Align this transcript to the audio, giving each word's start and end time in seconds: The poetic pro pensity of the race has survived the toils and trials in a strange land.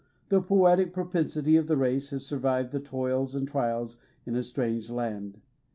The 0.29 0.41
poetic 0.41 0.93
pro 0.95 1.05
pensity 1.05 1.59
of 1.59 1.67
the 1.67 1.77
race 1.77 2.09
has 2.09 2.25
survived 2.25 2.71
the 2.71 2.79
toils 2.79 3.35
and 3.35 3.47
trials 3.47 3.97
in 4.25 4.35
a 4.35 4.41
strange 4.41 4.89
land. 4.89 5.41